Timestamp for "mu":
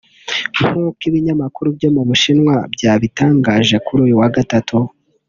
1.95-2.01